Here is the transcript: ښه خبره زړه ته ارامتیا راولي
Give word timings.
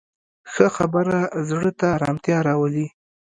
ښه 0.51 0.67
خبره 0.77 1.17
زړه 1.49 1.71
ته 1.79 1.85
ارامتیا 1.97 2.37
راولي 2.47 2.87